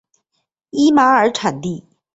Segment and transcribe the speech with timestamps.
[0.71, 1.41] 伊玛尔地
[1.79, 1.87] 产。